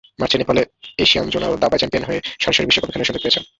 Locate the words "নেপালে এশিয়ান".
0.37-1.27